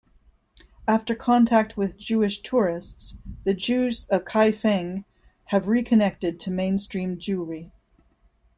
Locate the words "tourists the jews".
2.41-4.07